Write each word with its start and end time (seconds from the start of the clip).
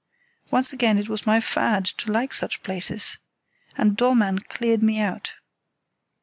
Once 0.49 0.73
again, 0.73 0.97
it 0.97 1.07
was 1.07 1.27
my 1.27 1.39
fad 1.39 1.85
to 1.85 2.11
like 2.11 2.33
such 2.33 2.63
places, 2.63 3.19
and 3.77 3.95
Dollmann 3.95 4.39
cleared 4.39 4.81
me 4.81 4.99
out. 4.99 5.35